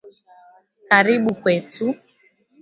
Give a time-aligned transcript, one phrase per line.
[0.87, 1.85] Karibu Kwetu